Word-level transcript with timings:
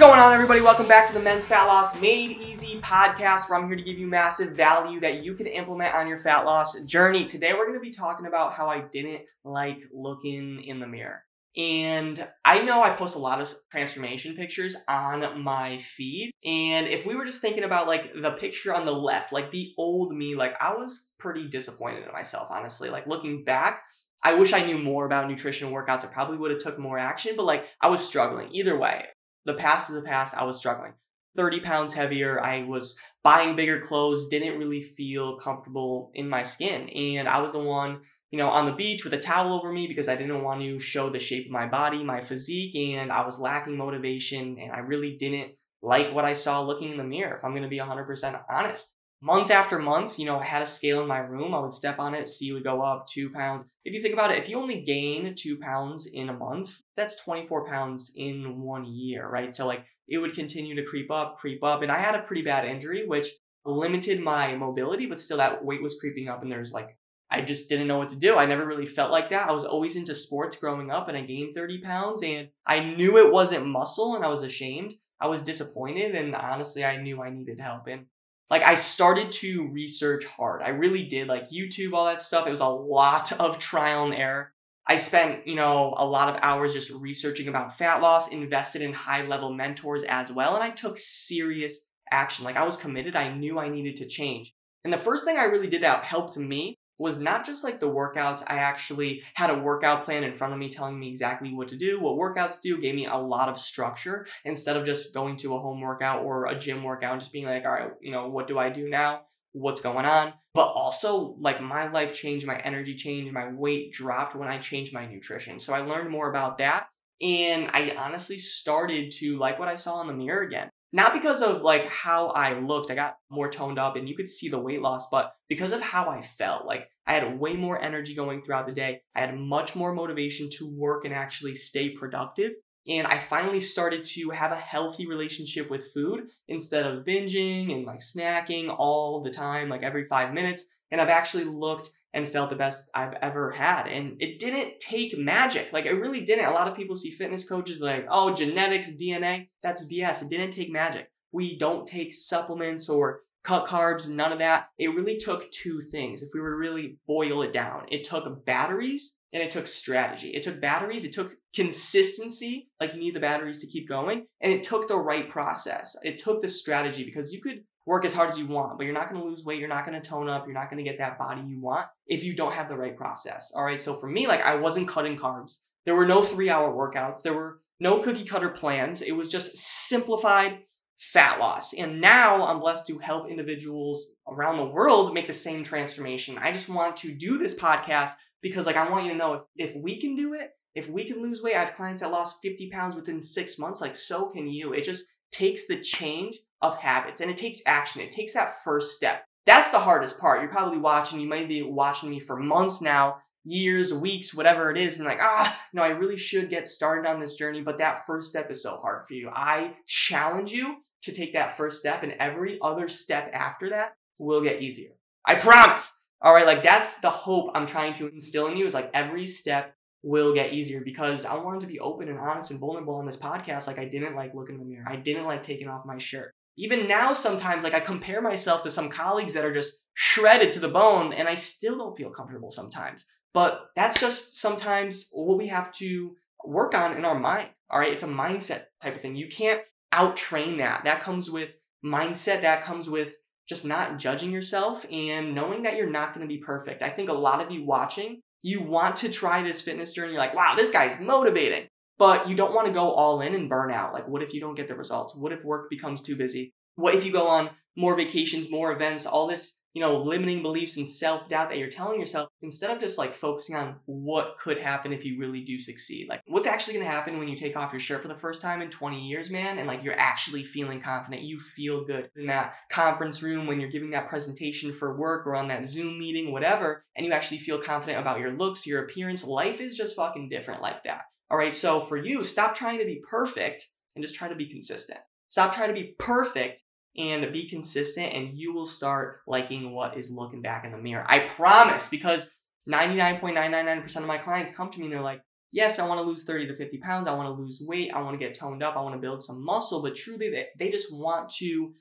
Going 0.00 0.18
on, 0.18 0.32
everybody? 0.32 0.62
Welcome 0.62 0.88
back 0.88 1.06
to 1.08 1.12
the 1.12 1.20
Men's 1.20 1.46
Fat 1.46 1.66
Loss 1.66 2.00
Made 2.00 2.30
Easy 2.30 2.80
podcast 2.80 3.50
where 3.50 3.58
I'm 3.58 3.68
here 3.68 3.76
to 3.76 3.82
give 3.82 3.98
you 3.98 4.06
massive 4.06 4.56
value 4.56 4.98
that 5.00 5.22
you 5.22 5.34
can 5.34 5.46
implement 5.46 5.94
on 5.94 6.08
your 6.08 6.16
fat 6.16 6.46
loss 6.46 6.82
journey. 6.84 7.26
Today, 7.26 7.52
we're 7.52 7.66
going 7.66 7.78
to 7.78 7.82
be 7.82 7.90
talking 7.90 8.24
about 8.24 8.54
how 8.54 8.66
I 8.66 8.80
didn't 8.80 9.20
like 9.44 9.76
looking 9.92 10.64
in 10.64 10.80
the 10.80 10.86
mirror. 10.86 11.22
And 11.54 12.26
I 12.46 12.62
know 12.62 12.82
I 12.82 12.94
post 12.94 13.14
a 13.14 13.18
lot 13.18 13.42
of 13.42 13.52
transformation 13.70 14.36
pictures 14.36 14.74
on 14.88 15.42
my 15.42 15.76
feed. 15.80 16.32
And 16.46 16.86
if 16.86 17.04
we 17.04 17.14
were 17.14 17.26
just 17.26 17.42
thinking 17.42 17.64
about 17.64 17.86
like 17.86 18.04
the 18.14 18.30
picture 18.30 18.74
on 18.74 18.86
the 18.86 18.94
left, 18.94 19.34
like 19.34 19.50
the 19.50 19.74
old 19.76 20.16
me, 20.16 20.34
like 20.34 20.54
I 20.62 20.72
was 20.76 21.12
pretty 21.18 21.46
disappointed 21.46 22.06
in 22.06 22.12
myself, 22.12 22.48
honestly. 22.50 22.88
Like 22.88 23.06
looking 23.06 23.44
back, 23.44 23.82
I 24.22 24.32
wish 24.32 24.54
I 24.54 24.64
knew 24.64 24.78
more 24.78 25.04
about 25.04 25.28
nutrition 25.28 25.70
workouts. 25.70 26.06
I 26.06 26.08
probably 26.08 26.38
would 26.38 26.52
have 26.52 26.60
took 26.60 26.78
more 26.78 26.98
action, 26.98 27.34
but 27.36 27.44
like 27.44 27.66
I 27.82 27.88
was 27.88 28.02
struggling. 28.02 28.48
Either 28.52 28.78
way, 28.78 29.04
the 29.44 29.54
past 29.54 29.90
is 29.90 29.96
the 29.96 30.02
past. 30.02 30.36
I 30.36 30.44
was 30.44 30.58
struggling. 30.58 30.92
30 31.36 31.60
pounds 31.60 31.92
heavier. 31.92 32.42
I 32.42 32.64
was 32.64 32.98
buying 33.22 33.56
bigger 33.56 33.80
clothes, 33.80 34.28
didn't 34.28 34.58
really 34.58 34.82
feel 34.82 35.36
comfortable 35.36 36.10
in 36.14 36.28
my 36.28 36.42
skin. 36.42 36.88
And 36.88 37.28
I 37.28 37.40
was 37.40 37.52
the 37.52 37.60
one, 37.60 38.00
you 38.30 38.38
know, 38.38 38.48
on 38.48 38.66
the 38.66 38.72
beach 38.72 39.04
with 39.04 39.14
a 39.14 39.18
towel 39.18 39.52
over 39.52 39.72
me 39.72 39.86
because 39.86 40.08
I 40.08 40.16
didn't 40.16 40.42
want 40.42 40.60
to 40.60 40.78
show 40.78 41.08
the 41.08 41.18
shape 41.20 41.46
of 41.46 41.52
my 41.52 41.66
body, 41.66 42.02
my 42.02 42.20
physique, 42.20 42.74
and 42.74 43.12
I 43.12 43.24
was 43.24 43.38
lacking 43.38 43.76
motivation. 43.76 44.58
And 44.58 44.72
I 44.72 44.78
really 44.78 45.16
didn't 45.16 45.52
like 45.82 46.12
what 46.12 46.24
I 46.24 46.32
saw 46.32 46.62
looking 46.62 46.90
in 46.90 46.98
the 46.98 47.04
mirror, 47.04 47.36
if 47.36 47.44
I'm 47.44 47.52
going 47.52 47.62
to 47.62 47.68
be 47.68 47.78
100% 47.78 48.42
honest 48.50 48.96
month 49.22 49.50
after 49.50 49.78
month, 49.78 50.18
you 50.18 50.24
know, 50.24 50.38
I 50.38 50.44
had 50.44 50.62
a 50.62 50.66
scale 50.66 51.00
in 51.00 51.08
my 51.08 51.18
room. 51.18 51.54
I 51.54 51.60
would 51.60 51.72
step 51.72 51.98
on 51.98 52.14
it, 52.14 52.28
see 52.28 52.52
would 52.52 52.64
go 52.64 52.82
up 52.82 53.06
two 53.06 53.30
pounds. 53.30 53.64
If 53.84 53.94
you 53.94 54.02
think 54.02 54.14
about 54.14 54.30
it, 54.30 54.38
if 54.38 54.48
you 54.48 54.56
only 54.56 54.82
gain 54.82 55.34
two 55.36 55.58
pounds 55.58 56.06
in 56.06 56.28
a 56.28 56.34
month, 56.34 56.76
that's 56.96 57.22
24 57.22 57.66
pounds 57.66 58.12
in 58.16 58.60
one 58.60 58.84
year, 58.84 59.28
right? 59.28 59.54
So 59.54 59.66
like 59.66 59.84
it 60.08 60.18
would 60.18 60.34
continue 60.34 60.74
to 60.74 60.84
creep 60.84 61.10
up, 61.10 61.38
creep 61.38 61.62
up. 61.62 61.82
And 61.82 61.92
I 61.92 61.98
had 61.98 62.14
a 62.14 62.22
pretty 62.22 62.42
bad 62.42 62.64
injury, 62.64 63.06
which 63.06 63.28
limited 63.64 64.20
my 64.20 64.54
mobility, 64.56 65.06
but 65.06 65.20
still 65.20 65.36
that 65.36 65.64
weight 65.64 65.82
was 65.82 65.98
creeping 66.00 66.28
up 66.28 66.42
and 66.42 66.50
there's 66.50 66.72
like 66.72 66.96
I 67.32 67.42
just 67.42 67.68
didn't 67.68 67.86
know 67.86 67.98
what 67.98 68.08
to 68.08 68.16
do. 68.16 68.36
I 68.36 68.46
never 68.46 68.66
really 68.66 68.86
felt 68.86 69.12
like 69.12 69.30
that. 69.30 69.48
I 69.48 69.52
was 69.52 69.64
always 69.64 69.94
into 69.94 70.16
sports 70.16 70.56
growing 70.56 70.90
up 70.90 71.06
and 71.06 71.16
I 71.16 71.20
gained 71.20 71.54
30 71.54 71.80
pounds 71.80 72.22
and 72.24 72.48
I 72.66 72.80
knew 72.80 73.18
it 73.18 73.32
wasn't 73.32 73.68
muscle 73.68 74.16
and 74.16 74.24
I 74.24 74.28
was 74.28 74.42
ashamed. 74.42 74.94
I 75.20 75.28
was 75.28 75.42
disappointed 75.42 76.16
and 76.16 76.34
honestly 76.34 76.84
I 76.84 77.00
knew 77.00 77.22
I 77.22 77.30
needed 77.30 77.60
help. 77.60 77.86
And 77.86 78.06
like 78.50 78.62
I 78.62 78.74
started 78.74 79.30
to 79.32 79.68
research 79.68 80.24
hard. 80.24 80.62
I 80.62 80.70
really 80.70 81.04
did 81.04 81.28
like 81.28 81.50
YouTube, 81.50 81.92
all 81.92 82.06
that 82.06 82.20
stuff. 82.20 82.46
It 82.46 82.50
was 82.50 82.60
a 82.60 82.66
lot 82.66 83.32
of 83.40 83.58
trial 83.58 84.04
and 84.04 84.14
error. 84.14 84.52
I 84.86 84.96
spent, 84.96 85.46
you 85.46 85.54
know, 85.54 85.94
a 85.96 86.04
lot 86.04 86.34
of 86.34 86.42
hours 86.42 86.72
just 86.72 86.90
researching 86.90 87.46
about 87.46 87.78
fat 87.78 88.02
loss, 88.02 88.32
invested 88.32 88.82
in 88.82 88.92
high 88.92 89.24
level 89.24 89.54
mentors 89.54 90.02
as 90.02 90.32
well, 90.32 90.56
and 90.56 90.64
I 90.64 90.70
took 90.70 90.98
serious 90.98 91.78
action. 92.10 92.44
Like 92.44 92.56
I 92.56 92.64
was 92.64 92.76
committed. 92.76 93.14
I 93.14 93.32
knew 93.32 93.58
I 93.58 93.68
needed 93.68 93.96
to 93.96 94.08
change. 94.08 94.52
And 94.82 94.92
the 94.92 94.98
first 94.98 95.24
thing 95.24 95.36
I 95.36 95.44
really 95.44 95.68
did 95.68 95.82
that 95.82 96.02
helped 96.04 96.36
me 96.36 96.79
was 97.00 97.18
not 97.18 97.46
just 97.46 97.64
like 97.64 97.80
the 97.80 97.88
workouts. 97.88 98.42
I 98.46 98.56
actually 98.56 99.22
had 99.32 99.48
a 99.48 99.58
workout 99.58 100.04
plan 100.04 100.22
in 100.22 100.36
front 100.36 100.52
of 100.52 100.58
me 100.58 100.68
telling 100.68 101.00
me 101.00 101.08
exactly 101.08 101.54
what 101.54 101.68
to 101.68 101.76
do, 101.78 101.98
what 101.98 102.18
workouts 102.18 102.60
do, 102.60 102.78
gave 102.78 102.94
me 102.94 103.06
a 103.06 103.16
lot 103.16 103.48
of 103.48 103.58
structure 103.58 104.26
instead 104.44 104.76
of 104.76 104.84
just 104.84 105.14
going 105.14 105.38
to 105.38 105.54
a 105.54 105.58
home 105.58 105.80
workout 105.80 106.22
or 106.22 106.44
a 106.46 106.58
gym 106.58 106.84
workout 106.84 107.12
and 107.12 107.20
just 107.22 107.32
being 107.32 107.46
like, 107.46 107.64
all 107.64 107.72
right, 107.72 107.90
you 108.02 108.12
know, 108.12 108.28
what 108.28 108.46
do 108.46 108.58
I 108.58 108.68
do 108.68 108.86
now? 108.90 109.22
What's 109.52 109.80
going 109.80 110.04
on? 110.04 110.34
But 110.52 110.66
also, 110.66 111.36
like, 111.38 111.62
my 111.62 111.90
life 111.90 112.12
changed, 112.12 112.46
my 112.46 112.58
energy 112.58 112.92
changed, 112.92 113.32
my 113.32 113.50
weight 113.50 113.94
dropped 113.94 114.36
when 114.36 114.48
I 114.48 114.58
changed 114.58 114.92
my 114.92 115.06
nutrition. 115.06 115.58
So 115.58 115.72
I 115.72 115.80
learned 115.80 116.10
more 116.10 116.28
about 116.28 116.58
that. 116.58 116.88
And 117.22 117.70
I 117.72 117.94
honestly 117.96 118.38
started 118.38 119.10
to 119.20 119.38
like 119.38 119.58
what 119.58 119.68
I 119.68 119.76
saw 119.76 120.02
in 120.02 120.06
the 120.06 120.12
mirror 120.12 120.42
again 120.42 120.68
not 120.92 121.12
because 121.12 121.42
of 121.42 121.62
like 121.62 121.86
how 121.86 122.28
I 122.28 122.58
looked, 122.58 122.90
I 122.90 122.94
got 122.94 123.16
more 123.30 123.50
toned 123.50 123.78
up 123.78 123.96
and 123.96 124.08
you 124.08 124.16
could 124.16 124.28
see 124.28 124.48
the 124.48 124.58
weight 124.58 124.82
loss, 124.82 125.08
but 125.10 125.32
because 125.48 125.72
of 125.72 125.80
how 125.80 126.08
I 126.10 126.20
felt. 126.20 126.66
Like 126.66 126.88
I 127.06 127.14
had 127.14 127.38
way 127.38 127.54
more 127.54 127.80
energy 127.80 128.14
going 128.14 128.42
throughout 128.42 128.66
the 128.66 128.72
day. 128.72 129.00
I 129.14 129.20
had 129.20 129.38
much 129.38 129.76
more 129.76 129.92
motivation 129.92 130.48
to 130.58 130.76
work 130.76 131.04
and 131.04 131.14
actually 131.14 131.54
stay 131.54 131.90
productive. 131.90 132.52
And 132.88 133.06
I 133.06 133.18
finally 133.18 133.60
started 133.60 134.04
to 134.04 134.30
have 134.30 134.52
a 134.52 134.56
healthy 134.56 135.06
relationship 135.06 135.70
with 135.70 135.92
food 135.92 136.28
instead 136.48 136.86
of 136.86 137.04
binging 137.04 137.72
and 137.72 137.84
like 137.84 138.00
snacking 138.00 138.74
all 138.76 139.22
the 139.22 139.30
time, 139.30 139.68
like 139.68 139.82
every 139.82 140.06
five 140.06 140.32
minutes. 140.32 140.64
And 140.90 141.00
I've 141.00 141.08
actually 141.08 141.44
looked 141.44 141.90
and 142.12 142.28
felt 142.28 142.50
the 142.50 142.56
best 142.56 142.90
I've 142.94 143.14
ever 143.22 143.50
had. 143.52 143.86
And 143.86 144.16
it 144.20 144.38
didn't 144.38 144.80
take 144.80 145.16
magic. 145.16 145.72
Like 145.72 145.86
it 145.86 145.92
really 145.92 146.24
didn't. 146.24 146.46
A 146.46 146.52
lot 146.52 146.68
of 146.68 146.76
people 146.76 146.96
see 146.96 147.10
fitness 147.10 147.48
coaches 147.48 147.80
like, 147.80 148.06
oh, 148.10 148.34
genetics, 148.34 148.96
DNA. 149.00 149.48
That's 149.62 149.86
BS. 149.90 150.22
It 150.22 150.30
didn't 150.30 150.50
take 150.52 150.70
magic. 150.70 151.10
We 151.32 151.58
don't 151.58 151.86
take 151.86 152.12
supplements 152.12 152.88
or 152.88 153.20
cut 153.44 153.66
carbs, 153.66 154.08
none 154.08 154.32
of 154.32 154.38
that. 154.38 154.66
It 154.78 154.88
really 154.88 155.16
took 155.16 155.50
two 155.50 155.80
things. 155.90 156.22
If 156.22 156.30
we 156.34 156.40
were 156.40 156.50
to 156.50 156.56
really 156.56 156.98
boil 157.06 157.42
it 157.42 157.52
down, 157.52 157.86
it 157.90 158.04
took 158.04 158.44
batteries 158.44 159.16
and 159.32 159.42
it 159.42 159.50
took 159.50 159.66
strategy. 159.66 160.30
It 160.30 160.42
took 160.42 160.60
batteries, 160.60 161.04
it 161.04 161.12
took 161.12 161.34
consistency, 161.54 162.68
like 162.80 162.94
you 162.94 163.00
need 163.00 163.14
the 163.14 163.20
batteries 163.20 163.60
to 163.60 163.66
keep 163.66 163.88
going, 163.88 164.26
and 164.40 164.52
it 164.52 164.64
took 164.64 164.88
the 164.88 164.98
right 164.98 165.28
process. 165.28 165.96
It 166.02 166.18
took 166.18 166.42
the 166.42 166.48
strategy 166.48 167.04
because 167.04 167.32
you 167.32 167.40
could 167.40 167.62
work 167.90 168.04
as 168.04 168.14
hard 168.14 168.30
as 168.30 168.38
you 168.38 168.46
want, 168.46 168.78
but 168.78 168.84
you're 168.84 168.94
not 168.94 169.10
going 169.10 169.20
to 169.20 169.26
lose 169.26 169.44
weight. 169.44 169.58
You're 169.58 169.68
not 169.68 169.84
going 169.84 170.00
to 170.00 170.08
tone 170.08 170.28
up. 170.28 170.46
You're 170.46 170.54
not 170.54 170.70
going 170.70 170.82
to 170.82 170.88
get 170.88 170.98
that 170.98 171.18
body 171.18 171.42
you 171.42 171.60
want 171.60 171.88
if 172.06 172.22
you 172.22 172.36
don't 172.36 172.52
have 172.52 172.68
the 172.68 172.76
right 172.76 172.96
process. 172.96 173.50
All 173.52 173.64
right. 173.64 173.80
So 173.80 173.96
for 173.96 174.06
me, 174.06 174.28
like 174.28 174.42
I 174.42 174.54
wasn't 174.54 174.86
cutting 174.86 175.18
carbs. 175.18 175.56
There 175.84 175.96
were 175.96 176.06
no 176.06 176.22
three 176.22 176.48
hour 176.48 176.72
workouts. 176.72 177.22
There 177.22 177.34
were 177.34 177.62
no 177.80 177.98
cookie 177.98 178.24
cutter 178.24 178.50
plans. 178.50 179.02
It 179.02 179.10
was 179.10 179.28
just 179.28 179.58
simplified 179.58 180.60
fat 181.00 181.40
loss. 181.40 181.72
And 181.72 182.00
now 182.00 182.46
I'm 182.46 182.60
blessed 182.60 182.86
to 182.86 182.98
help 182.98 183.28
individuals 183.28 184.12
around 184.28 184.58
the 184.58 184.66
world 184.66 185.12
make 185.12 185.26
the 185.26 185.32
same 185.32 185.64
transformation. 185.64 186.38
I 186.38 186.52
just 186.52 186.68
want 186.68 186.96
to 186.98 187.12
do 187.12 187.38
this 187.38 187.58
podcast 187.58 188.12
because 188.40 188.66
like 188.66 188.76
I 188.76 188.88
want 188.88 189.06
you 189.06 189.10
to 189.10 189.18
know 189.18 189.34
if, 189.56 189.70
if 189.70 189.82
we 189.82 190.00
can 190.00 190.14
do 190.14 190.34
it, 190.34 190.50
if 190.76 190.88
we 190.88 191.04
can 191.04 191.20
lose 191.20 191.42
weight, 191.42 191.56
I 191.56 191.64
have 191.64 191.74
clients 191.74 192.02
that 192.02 192.12
lost 192.12 192.38
50 192.40 192.70
pounds 192.70 192.94
within 192.94 193.20
six 193.20 193.58
months, 193.58 193.80
like 193.80 193.96
so 193.96 194.28
can 194.28 194.46
you. 194.46 194.74
It 194.74 194.84
just 194.84 195.06
takes 195.32 195.66
the 195.66 195.80
change 195.80 196.36
of 196.62 196.76
habits 196.76 197.20
and 197.20 197.30
it 197.30 197.36
takes 197.36 197.60
action. 197.66 198.02
It 198.02 198.10
takes 198.10 198.34
that 198.34 198.62
first 198.62 198.96
step. 198.96 199.24
That's 199.46 199.70
the 199.70 199.78
hardest 199.78 200.18
part. 200.18 200.40
You're 200.40 200.50
probably 200.50 200.78
watching, 200.78 201.20
you 201.20 201.28
might 201.28 201.48
be 201.48 201.62
watching 201.62 202.10
me 202.10 202.20
for 202.20 202.36
months 202.36 202.82
now, 202.82 203.16
years, 203.44 203.92
weeks, 203.92 204.34
whatever 204.34 204.70
it 204.70 204.76
is, 204.76 204.96
and 204.96 205.06
like, 205.06 205.20
ah, 205.20 205.58
no, 205.72 205.82
I 205.82 205.88
really 205.88 206.16
should 206.16 206.50
get 206.50 206.68
started 206.68 207.08
on 207.08 207.20
this 207.20 207.34
journey, 207.34 207.62
but 207.62 207.78
that 207.78 208.06
first 208.06 208.28
step 208.28 208.50
is 208.50 208.62
so 208.62 208.76
hard 208.76 209.06
for 209.06 209.14
you. 209.14 209.30
I 209.34 209.74
challenge 209.86 210.52
you 210.52 210.76
to 211.02 211.12
take 211.12 211.32
that 211.32 211.56
first 211.56 211.80
step, 211.80 212.02
and 212.02 212.14
every 212.20 212.58
other 212.62 212.88
step 212.88 213.30
after 213.32 213.70
that 213.70 213.94
will 214.18 214.42
get 214.42 214.60
easier. 214.60 214.90
I 215.24 215.36
promise. 215.36 215.92
All 216.22 216.34
right, 216.34 216.46
like 216.46 216.62
that's 216.62 217.00
the 217.00 217.08
hope 217.08 217.52
I'm 217.54 217.66
trying 217.66 217.94
to 217.94 218.08
instill 218.08 218.48
in 218.48 218.58
you 218.58 218.66
is 218.66 218.74
like 218.74 218.90
every 218.92 219.26
step 219.26 219.74
will 220.02 220.34
get 220.34 220.52
easier 220.52 220.82
because 220.84 221.24
I 221.24 221.34
wanted 221.36 221.60
to 221.62 221.66
be 221.66 221.80
open 221.80 222.08
and 222.08 222.18
honest 222.18 222.50
and 222.50 222.60
vulnerable 222.60 222.96
on 222.96 223.06
this 223.06 223.16
podcast. 223.16 223.66
Like 223.66 223.78
I 223.78 223.86
didn't 223.86 224.16
like 224.16 224.34
looking 224.34 224.56
in 224.56 224.60
the 224.60 224.66
mirror. 224.66 224.84
I 224.86 224.96
didn't 224.96 225.24
like 225.24 225.42
taking 225.42 225.68
off 225.68 225.86
my 225.86 225.96
shirt. 225.96 226.34
Even 226.60 226.86
now, 226.86 227.12
sometimes 227.14 227.64
like 227.64 227.74
I 227.74 227.80
compare 227.80 228.20
myself 228.20 228.62
to 228.62 228.70
some 228.70 228.90
colleagues 228.90 229.32
that 229.32 229.44
are 229.44 229.52
just 229.52 229.78
shredded 229.94 230.52
to 230.52 230.60
the 230.60 230.68
bone 230.68 231.12
and 231.14 231.26
I 231.26 231.34
still 231.34 231.78
don't 231.78 231.96
feel 231.96 232.10
comfortable 232.10 232.50
sometimes. 232.50 233.06
But 233.32 233.68
that's 233.76 233.98
just 233.98 234.40
sometimes 234.40 235.08
what 235.12 235.38
we 235.38 235.48
have 235.48 235.72
to 235.76 236.14
work 236.44 236.74
on 236.74 236.96
in 236.96 237.04
our 237.04 237.18
mind. 237.18 237.48
All 237.70 237.78
right. 237.78 237.92
It's 237.92 238.02
a 238.02 238.08
mindset 238.08 238.64
type 238.82 238.96
of 238.96 239.00
thing. 239.00 239.16
You 239.16 239.28
can't 239.28 239.62
out 239.90 240.16
train 240.16 240.58
that. 240.58 240.84
That 240.84 241.02
comes 241.02 241.30
with 241.30 241.50
mindset. 241.84 242.42
That 242.42 242.64
comes 242.64 242.90
with 242.90 243.14
just 243.48 243.64
not 243.64 243.98
judging 243.98 244.30
yourself 244.30 244.84
and 244.92 245.34
knowing 245.34 245.62
that 245.62 245.76
you're 245.76 245.90
not 245.90 246.14
going 246.14 246.28
to 246.28 246.32
be 246.32 246.42
perfect. 246.42 246.82
I 246.82 246.90
think 246.90 247.08
a 247.08 247.14
lot 247.14 247.40
of 247.40 247.50
you 247.50 247.64
watching 247.64 248.20
you 248.42 248.62
want 248.62 248.96
to 248.96 249.08
try 249.10 249.42
this 249.42 249.60
fitness 249.60 249.92
journey. 249.92 250.12
You're 250.12 250.20
like, 250.20 250.34
wow, 250.34 250.54
this 250.56 250.70
guy's 250.70 250.98
motivating. 251.00 251.68
But 252.00 252.30
you 252.30 252.34
don't 252.34 252.54
want 252.54 252.66
to 252.66 252.72
go 252.72 252.92
all 252.92 253.20
in 253.20 253.34
and 253.34 253.46
burn 253.46 253.70
out. 253.70 253.92
Like, 253.92 254.08
what 254.08 254.22
if 254.22 254.32
you 254.32 254.40
don't 254.40 254.54
get 254.54 254.68
the 254.68 254.74
results? 254.74 255.14
What 255.14 255.32
if 255.32 255.44
work 255.44 255.68
becomes 255.68 256.00
too 256.00 256.16
busy? 256.16 256.54
What 256.76 256.94
if 256.94 257.04
you 257.04 257.12
go 257.12 257.28
on 257.28 257.50
more 257.76 257.94
vacations, 257.94 258.50
more 258.50 258.72
events, 258.72 259.04
all 259.04 259.26
this 259.26 259.58
you 259.72 259.80
know, 259.80 260.02
limiting 260.02 260.42
beliefs 260.42 260.76
and 260.76 260.88
self 260.88 261.28
doubt 261.28 261.48
that 261.48 261.58
you're 261.58 261.70
telling 261.70 262.00
yourself 262.00 262.28
instead 262.42 262.70
of 262.70 262.80
just 262.80 262.98
like 262.98 263.14
focusing 263.14 263.54
on 263.54 263.76
what 263.86 264.36
could 264.36 264.58
happen 264.58 264.92
if 264.92 265.04
you 265.04 265.18
really 265.18 265.42
do 265.42 265.58
succeed. 265.58 266.08
Like, 266.08 266.22
what's 266.26 266.46
actually 266.46 266.74
gonna 266.74 266.90
happen 266.90 267.18
when 267.18 267.28
you 267.28 267.36
take 267.36 267.56
off 267.56 267.72
your 267.72 267.80
shirt 267.80 268.02
for 268.02 268.08
the 268.08 268.16
first 268.16 268.42
time 268.42 268.62
in 268.62 268.70
20 268.70 269.00
years, 269.00 269.30
man? 269.30 269.58
And 269.58 269.68
like, 269.68 269.84
you're 269.84 269.98
actually 269.98 270.42
feeling 270.42 270.80
confident. 270.80 271.22
You 271.22 271.38
feel 271.38 271.84
good 271.84 272.10
in 272.16 272.26
that 272.26 272.54
conference 272.70 273.22
room 273.22 273.46
when 273.46 273.60
you're 273.60 273.70
giving 273.70 273.90
that 273.90 274.08
presentation 274.08 274.72
for 274.72 274.98
work 274.98 275.26
or 275.26 275.36
on 275.36 275.48
that 275.48 275.66
Zoom 275.66 275.98
meeting, 275.98 276.32
whatever, 276.32 276.84
and 276.96 277.06
you 277.06 277.12
actually 277.12 277.38
feel 277.38 277.58
confident 277.58 278.00
about 278.00 278.18
your 278.18 278.32
looks, 278.32 278.66
your 278.66 278.84
appearance. 278.84 279.24
Life 279.24 279.60
is 279.60 279.76
just 279.76 279.94
fucking 279.94 280.28
different 280.30 280.62
like 280.62 280.82
that. 280.84 281.04
All 281.30 281.38
right, 281.38 281.54
so 281.54 281.82
for 281.82 281.96
you, 281.96 282.24
stop 282.24 282.56
trying 282.56 282.78
to 282.78 282.84
be 282.84 283.00
perfect 283.08 283.66
and 283.94 284.04
just 284.04 284.16
try 284.16 284.28
to 284.28 284.34
be 284.34 284.50
consistent. 284.50 284.98
Stop 285.28 285.54
trying 285.54 285.68
to 285.68 285.80
be 285.80 285.94
perfect 285.96 286.62
and 286.96 287.32
be 287.32 287.48
consistent, 287.48 288.12
and 288.12 288.36
you 288.36 288.52
will 288.52 288.66
start 288.66 289.20
liking 289.26 289.72
what 289.72 289.96
is 289.96 290.10
looking 290.10 290.42
back 290.42 290.64
in 290.64 290.72
the 290.72 290.78
mirror. 290.78 291.04
I 291.08 291.20
promise, 291.20 291.88
because 291.88 292.28
99.999% 292.68 293.96
of 293.96 294.04
my 294.04 294.18
clients 294.18 294.54
come 294.54 294.70
to 294.70 294.78
me 294.78 294.86
and 294.86 294.94
they're 294.94 295.00
like, 295.00 295.22
Yes, 295.52 295.80
I 295.80 295.88
want 295.88 295.98
to 295.98 296.06
lose 296.06 296.22
30 296.22 296.46
to 296.48 296.56
50 296.56 296.78
pounds. 296.78 297.08
I 297.08 297.12
want 297.12 297.26
to 297.26 297.42
lose 297.42 297.60
weight. 297.66 297.90
I 297.92 298.00
want 298.00 298.18
to 298.18 298.24
get 298.24 298.38
toned 298.38 298.62
up. 298.62 298.76
I 298.76 298.82
want 298.82 298.94
to 298.94 299.00
build 299.00 299.22
some 299.22 299.44
muscle. 299.44 299.82
But 299.82 299.96
truly, 299.96 300.30
they, 300.30 300.46
they 300.58 300.70
just 300.70 300.94
want 300.94 301.28
to 301.38 301.74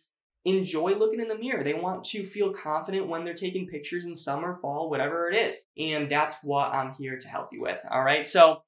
enjoy 0.46 0.96
looking 0.96 1.20
in 1.20 1.28
the 1.28 1.38
mirror. 1.38 1.64
They 1.64 1.76
want 1.76 2.04
to 2.06 2.24
feel 2.24 2.52
confident 2.52 3.08
when 3.08 3.24
they're 3.24 3.36
taking 3.36 3.68
pictures 3.68 4.06
in 4.06 4.16
summer, 4.16 4.58
fall, 4.62 4.90
whatever 4.90 5.30
it 5.30 5.38
is. 5.38 5.68
And 5.78 6.10
that's 6.10 6.38
what 6.42 6.74
I'm 6.74 6.94
here 6.94 7.20
to 7.20 7.28
help 7.28 7.50
you 7.52 7.62
with. 7.62 7.80
All 7.92 8.04
right. 8.04 8.26
So 8.26 8.64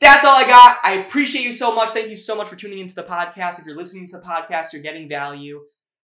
that's 0.00 0.24
all 0.24 0.36
I 0.36 0.46
got. 0.46 0.78
I 0.84 1.04
appreciate 1.04 1.44
you 1.44 1.52
so 1.52 1.74
much. 1.74 1.90
Thank 1.90 2.08
you 2.08 2.16
so 2.16 2.36
much 2.36 2.48
for 2.48 2.56
tuning 2.56 2.78
into 2.78 2.94
the 2.94 3.02
podcast. 3.02 3.58
If 3.58 3.66
you're 3.66 3.76
listening 3.76 4.06
to 4.08 4.18
the 4.18 4.22
podcast, 4.22 4.72
you're 4.72 4.82
getting 4.82 5.08
value 5.08 5.60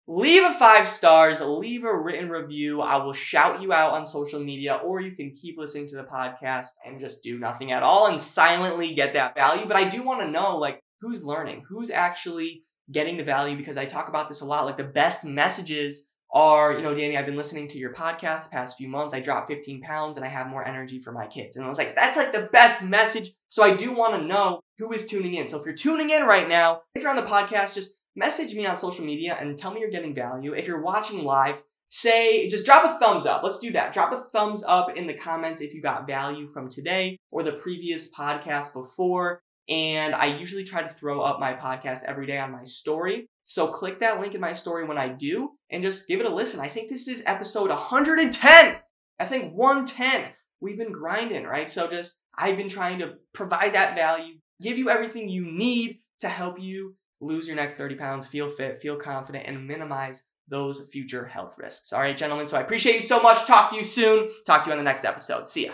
leave 0.10 0.44
a 0.44 0.52
five 0.56 0.88
stars, 0.88 1.40
leave 1.40 1.84
a 1.84 1.96
written 1.96 2.30
review. 2.30 2.82
I 2.82 2.98
will 2.98 3.14
shout 3.14 3.62
you 3.62 3.72
out 3.72 3.94
on 3.94 4.08
social 4.08 4.40
media, 4.40 4.82
or 4.84 5.00
you 5.00 5.16
can 5.16 5.36
keep 5.36 5.56
listening 5.56 5.88
to 5.90 5.98
the 5.98 6.04
podcast 6.04 6.70
and 6.84 7.00
just 7.00 7.22
do 7.22 7.38
nothing 7.38 7.72
at 7.72 7.84
all 7.84 8.08
and 8.08 8.20
silently 8.20 8.96
get 8.96 9.14
that 9.14 9.36
value. 9.36 9.68
But 9.68 9.78
I 9.78 9.88
do 9.88 10.02
want 10.02 10.22
to 10.22 10.28
know, 10.28 10.58
like, 10.58 10.82
who's 11.00 11.24
learning, 11.24 11.64
who's 11.70 11.92
actually 11.92 12.64
getting 12.92 13.18
the 13.18 13.24
value 13.24 13.56
because 13.56 13.78
I 13.78 13.86
talk 13.86 14.10
about 14.10 14.30
this 14.30 14.42
a 14.42 14.46
lot. 14.46 14.66
Like, 14.66 14.78
the 14.78 14.84
best 14.84 15.24
messages 15.24 16.08
are, 16.34 16.74
you 16.74 16.82
know, 16.82 16.96
Danny, 16.96 17.16
I've 17.16 17.28
been 17.28 17.38
listening 17.38 17.68
to 17.68 17.78
your 17.78 17.94
podcast 17.94 18.46
the 18.46 18.50
past 18.50 18.78
few 18.78 18.88
months. 18.88 19.14
I 19.14 19.20
dropped 19.20 19.48
15 19.48 19.82
pounds 19.82 20.18
and 20.18 20.26
I 20.26 20.30
have 20.30 20.48
more 20.48 20.68
energy 20.68 21.00
for 21.00 21.12
my 21.12 21.28
kids. 21.28 21.56
And 21.56 21.64
I 21.64 21.70
was 21.70 21.78
like, 21.78 21.96
that's 21.96 22.18
like 22.18 22.32
the 22.32 22.50
best 22.52 22.84
message. 22.84 23.32
So 23.50 23.62
I 23.64 23.76
do 23.76 23.94
want 23.94 24.14
to 24.16 24.28
know 24.28 24.60
who 24.80 24.92
is 24.92 25.06
tuning 25.06 25.36
in. 25.36 25.48
So 25.48 25.60
if 25.60 25.66
you're 25.66 25.76
tuning 25.76 26.10
in 26.10 26.24
right 26.24 26.48
now, 26.48 26.82
if 26.96 27.04
you're 27.04 27.12
on 27.12 27.16
the 27.16 27.24
podcast, 27.24 27.76
just 27.76 27.99
message 28.16 28.54
me 28.54 28.66
on 28.66 28.78
social 28.78 29.06
media 29.06 29.38
and 29.40 29.58
tell 29.58 29.74
me 29.74 29.80
you're 29.80 29.90
getting 29.90 30.16
value. 30.16 30.54
If 30.54 30.68
you're 30.68 30.82
watching 30.82 31.24
live, 31.24 31.62
say, 31.90 32.48
just 32.48 32.66
drop 32.66 32.86
a 32.86 33.00
thumbs 33.00 33.26
up. 33.26 33.44
Let's 33.44 33.60
do 33.60 33.72
that. 33.72 33.94
Drop 33.94 34.12
a 34.12 34.24
thumbs 34.32 34.64
up 34.66 34.96
in 34.96 35.08
the 35.08 35.14
comments 35.14 35.62
if 35.62 35.74
you 35.74 35.82
got 35.82 36.08
value 36.08 36.48
from 36.48 36.70
today 36.70 37.18
or 37.32 37.44
the 37.44 37.52
previous 37.52 38.12
podcast 38.12 38.74
before. 38.74 39.42
And 39.68 40.16
I 40.16 40.38
usually 40.38 40.64
try 40.64 40.82
to 40.82 40.94
throw 40.94 41.22
up 41.22 41.40
my 41.40 41.54
podcast 41.54 42.04
every 42.06 42.26
day 42.26 42.40
on 42.40 42.52
my 42.52 42.64
story. 42.64 43.28
So 43.46 43.68
click 43.68 44.00
that 44.00 44.20
link 44.20 44.36
in 44.36 44.42
my 44.42 44.54
story 44.54 44.86
when 44.86 44.98
I 44.98 45.10
do 45.10 45.52
and 45.72 45.84
just 45.84 46.08
give 46.08 46.20
it 46.20 46.28
a 46.28 46.34
listen. 46.34 46.60
I 46.60 46.70
think 46.70 46.90
this 46.90 47.08
is 47.08 47.24
episode 47.26 47.70
110. 47.70 48.76
I 49.20 49.26
think 49.26 49.54
110. 49.54 50.26
We've 50.62 50.78
been 50.78 50.92
grinding, 50.92 51.46
right? 51.46 51.70
So 51.70 51.88
just, 51.88 52.20
I've 52.38 52.58
been 52.58 52.70
trying 52.70 53.00
to 53.00 53.14
provide 53.34 53.74
that 53.74 53.96
value, 53.96 54.36
give 54.62 54.78
you 54.78 54.90
everything 54.90 55.30
you 55.30 55.46
need 55.46 56.00
to 56.20 56.30
help 56.30 56.60
you 56.60 56.96
lose 57.22 57.48
your 57.48 57.56
next 57.56 57.76
30 57.76 57.96
pounds, 57.96 58.28
feel 58.28 58.50
fit, 58.50 58.82
feel 58.82 58.96
confident, 58.96 59.46
and 59.48 59.68
minimize 59.68 60.24
those 60.48 60.88
future 60.92 61.26
health 61.26 61.56
risks. 61.58 61.94
All 61.94 62.00
right, 62.02 62.18
gentlemen. 62.18 62.48
So 62.48 62.58
I 62.58 62.62
appreciate 62.62 62.96
you 62.96 63.02
so 63.02 63.22
much. 63.22 63.46
Talk 63.46 63.70
to 63.72 63.76
you 63.76 63.84
soon. 63.84 64.30
Talk 64.46 64.64
to 64.64 64.70
you 64.70 64.74
on 64.74 64.78
the 64.80 64.84
next 64.84 65.06
episode. 65.06 65.48
See 65.48 65.68
ya. 65.68 65.74